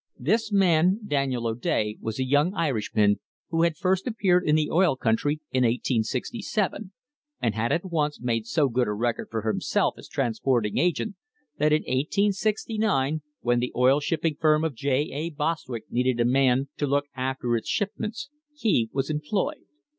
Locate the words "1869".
11.83-13.21